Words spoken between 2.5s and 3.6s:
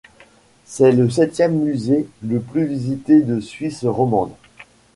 visité de